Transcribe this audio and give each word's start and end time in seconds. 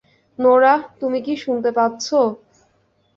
Norah, 0.39 0.79
তুমি 0.99 1.19
কি 1.21 1.33
শুনতে 1.35 1.69
পাচ্ছ? 1.71 2.05